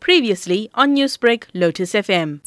Previously 0.00 0.70
on 0.74 0.94
Newsbreak, 0.94 1.44
Lotus 1.54 1.94
FM. 1.94 2.40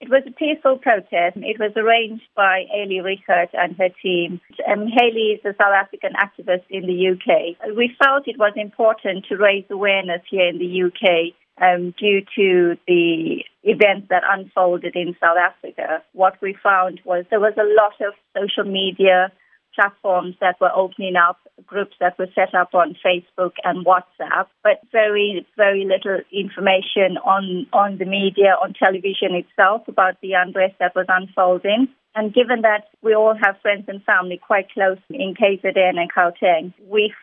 It 0.00 0.08
was 0.08 0.22
a 0.26 0.32
peaceful 0.32 0.78
protest. 0.78 1.36
It 1.36 1.58
was 1.60 1.72
arranged 1.76 2.24
by 2.34 2.64
Ailey 2.74 3.02
Rickert 3.02 3.50
and 3.52 3.76
her 3.76 3.90
team. 4.02 4.40
Um, 4.66 4.86
Haley 4.86 5.38
is 5.38 5.44
a 5.44 5.54
South 5.56 5.74
African 5.74 6.12
activist 6.14 6.64
in 6.70 6.86
the 6.86 7.10
UK. 7.10 7.76
We 7.76 7.94
felt 8.02 8.26
it 8.26 8.38
was 8.38 8.52
important 8.56 9.26
to 9.28 9.36
raise 9.36 9.64
awareness 9.70 10.22
here 10.28 10.48
in 10.48 10.58
the 10.58 10.82
UK 10.84 11.34
um, 11.60 11.94
due 11.98 12.22
to 12.36 12.76
the 12.88 13.44
events 13.62 14.08
that 14.08 14.22
unfolded 14.26 14.96
in 14.96 15.14
South 15.20 15.36
Africa. 15.36 16.02
What 16.12 16.40
we 16.40 16.56
found 16.62 17.00
was 17.04 17.24
there 17.30 17.40
was 17.40 17.54
a 17.58 17.74
lot 17.76 18.00
of 18.00 18.14
social 18.34 18.70
media 18.70 19.30
platforms 19.74 20.34
that 20.40 20.56
were 20.60 20.72
opening 20.74 21.16
up, 21.16 21.38
groups 21.66 21.94
that 22.00 22.18
were 22.18 22.28
set 22.34 22.54
up 22.54 22.74
on 22.74 22.96
Facebook 23.04 23.52
and 23.64 23.86
WhatsApp, 23.86 24.46
but 24.62 24.80
very, 24.92 25.46
very 25.56 25.84
little 25.84 26.20
information 26.32 27.16
on, 27.24 27.66
on 27.72 27.98
the 27.98 28.04
media, 28.04 28.56
on 28.62 28.74
television 28.74 29.34
itself 29.34 29.82
about 29.88 30.20
the 30.22 30.32
unrest 30.32 30.74
that 30.80 30.94
was 30.94 31.06
unfolding. 31.08 31.88
And 32.14 32.34
given 32.34 32.62
that 32.62 32.88
we 33.02 33.14
all 33.14 33.34
have 33.40 33.60
friends 33.62 33.84
and 33.88 34.02
family 34.02 34.40
quite 34.44 34.70
close 34.72 34.98
in 35.10 35.34
KZN 35.34 35.96
and 35.96 36.12
Gauteng, 36.12 36.74
we 36.88 37.14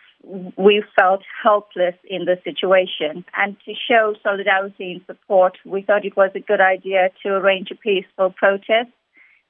we 0.57 0.83
felt 0.97 1.21
helpless 1.43 1.95
in 2.03 2.25
the 2.25 2.37
situation. 2.43 3.23
And 3.35 3.55
to 3.65 3.73
show 3.89 4.15
solidarity 4.23 4.93
and 4.93 5.01
support, 5.05 5.57
we 5.65 5.83
thought 5.83 6.05
it 6.05 6.17
was 6.17 6.31
a 6.35 6.39
good 6.39 6.59
idea 6.59 7.09
to 7.23 7.29
arrange 7.29 7.69
a 7.71 7.75
peaceful 7.75 8.33
protest 8.35 8.89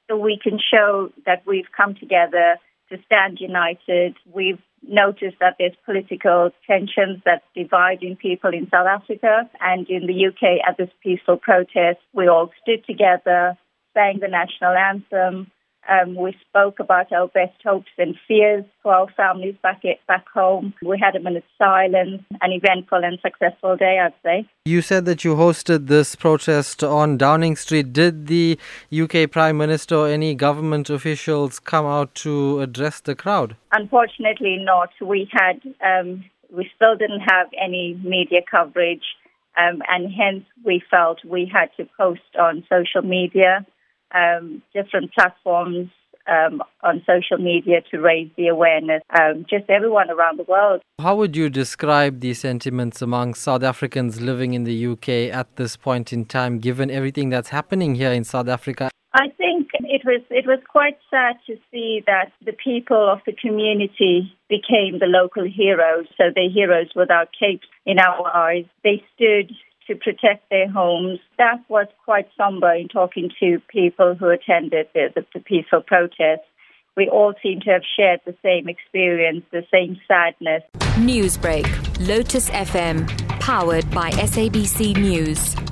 so 0.08 0.18
we 0.18 0.40
can 0.41 0.60
show 0.60 1.10
that 1.26 1.44
we've 1.46 1.72
come 1.76 1.96
together 1.96 2.58
to 2.90 2.98
stand 3.05 3.40
united. 3.40 4.16
We've 4.32 4.62
noticed 4.84 5.38
that 5.40 5.55
there's 5.59 5.76
political 5.86 6.52
tensions 6.66 7.22
that's 7.26 7.44
dividing 7.55 8.16
people 8.16 8.52
in 8.54 8.70
South 8.70 8.88
Africa 8.88 9.50
and 9.60 9.90
in 9.90 10.08
the 10.08 10.27
UK 10.27 10.68
at 10.68 10.77
this 10.77 10.90
peaceful 11.02 11.38
protest. 11.38 12.00
We 12.13 12.27
all 12.27 12.52
stood 12.62 12.86
together, 12.86 13.58
sang 13.93 14.20
the 14.20 14.27
national 14.27 14.76
anthem, 14.76 15.52
um, 15.88 16.16
we 16.16 16.35
spoke 16.49 16.80
about 16.80 17.12
our 17.12 17.27
best 17.27 17.55
hopes 17.63 17.91
and 17.98 18.16
fears 18.27 18.66
for 18.84 18.93
our 18.93 19.07
families 19.16 19.55
back 19.63 19.82
at, 19.85 20.05
back 20.07 20.27
home. 20.27 20.74
We 20.84 20.99
had 20.99 21.16
a 21.16 21.20
minute's 21.20 21.48
silence, 21.57 22.24
an 22.41 22.52
eventful 22.52 23.04
and 23.04 23.18
successful 23.21 23.77
day, 23.77 23.99
I'd 24.04 24.13
say. 24.24 24.49
You 24.65 24.82
said 24.82 25.05
that 25.05 25.24
you 25.24 25.35
hosted 25.35 25.88
this 25.88 26.15
protest 26.15 26.84
on 26.84 27.18
Downing 27.18 27.55
Street. 27.55 27.93
Did 27.93 28.27
the 28.27 28.60
UK 28.91 29.32
Prime 29.32 29.58
Minister 29.58 29.96
or 29.96 30.08
any 30.08 30.35
government 30.35 30.90
officials 30.90 31.60
come 31.60 31.85
out 31.85 32.13
to 32.15 32.60
address 32.60 32.99
the 32.99 33.15
crowd? 33.15 33.55
Unfortunately, 33.71 34.58
not. 34.62 34.90
We 35.02 35.30
had, 35.32 35.62
um, 35.82 36.26
we 36.52 36.70
still 36.76 36.96
didn't 36.98 37.21
have 37.21 37.48
any 37.60 37.99
media 38.04 38.41
coverage, 38.49 39.04
um, 39.58 39.82
and 39.88 40.12
hence 40.12 40.43
we 40.65 40.84
felt 40.91 41.24
we 41.24 41.49
had 41.52 41.70
to 41.77 41.90
post 41.98 42.35
on 42.38 42.65
social 42.70 43.02
media 43.02 43.65
um, 44.13 44.62
different 44.74 45.13
platforms 45.13 45.90
um, 46.27 46.62
on 46.84 47.02
social 47.05 47.38
media 47.38 47.82
to 47.91 48.00
raise 48.00 48.30
the 48.38 48.48
awareness, 48.48 49.02
um, 49.18 49.46
just 49.49 49.70
everyone 49.70 50.10
around 50.10 50.38
the 50.38 50.44
world. 50.44 50.82
How 50.99 51.16
would 51.16 51.36
you 51.36 51.49
describe 51.49 52.20
the 52.20 52.34
sentiments 52.34 53.02
among 53.02 53.34
South 53.34 53.64
Africans 53.64 54.20
living 54.22 54.54
in 54.54 54.64
the 54.64 54.88
UK 54.88 55.34
at 55.34 55.55
this 55.55 55.77
point 55.77 56.12
in 56.12 56.26
time, 56.26 56.60
given 56.60 56.91
everything 56.91 57.30
that's 57.30 57.49
happening 57.49 57.96
here 57.96 58.12
in 58.12 58.24
South 58.24 58.48
Africa? 58.48 58.90
I 59.14 59.30
think 59.38 59.70
it 59.84 60.04
was 60.05 60.21
it 60.30 60.46
was 60.46 60.60
quite 60.70 60.98
sad 61.10 61.38
to 61.48 61.55
see 61.71 62.04
that 62.05 62.32
the 62.46 62.52
people 62.52 63.10
of 63.12 63.20
the 63.26 63.34
community 63.34 64.31
became 64.47 65.00
the 65.00 65.08
local 65.08 65.44
heroes. 65.44 66.06
So 66.18 66.25
they're 66.36 66.50
heroes 66.50 66.90
without 66.96 67.30
capes 67.38 67.68
in 67.86 68.00
our 68.00 68.28
eyes. 68.28 68.66
They 68.84 69.03
stood 69.16 69.52
to 69.88 69.96
protect 69.96 70.50
their 70.50 70.69
homes. 70.69 71.19
That 71.38 71.63
was 71.69 71.88
quite 72.06 72.28
somber 72.38 72.74
in 72.74 72.88
talking 72.88 73.30
to 73.40 73.59
people 73.68 74.16
who 74.16 74.30
attended 74.30 74.88
the, 74.94 75.09
the, 75.16 75.25
the 75.34 75.40
peaceful 75.40 75.81
protest. 75.81 76.41
We 76.96 77.09
all 77.09 77.34
seem 77.44 77.62
to 77.62 77.72
have 77.72 77.84
shared 77.96 78.22
the 78.25 78.36
same 78.44 78.68
experience, 78.68 79.46
the 79.52 79.66
same 79.72 80.00
sadness. 80.08 80.64
Newsbreak, 80.98 81.68
Lotus 82.08 82.50
FM, 82.50 83.08
powered 83.40 83.90
by 83.92 84.09
SABC 84.12 84.98
News. 84.98 85.67